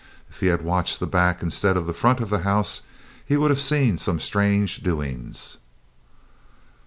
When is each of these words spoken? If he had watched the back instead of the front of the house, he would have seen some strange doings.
If 0.31 0.39
he 0.39 0.47
had 0.47 0.63
watched 0.63 0.99
the 0.99 1.05
back 1.05 1.43
instead 1.43 1.77
of 1.77 1.85
the 1.85 1.93
front 1.93 2.21
of 2.21 2.31
the 2.31 2.39
house, 2.39 2.81
he 3.23 3.37
would 3.37 3.51
have 3.51 3.59
seen 3.61 3.99
some 3.99 4.19
strange 4.19 4.77
doings. 4.81 5.57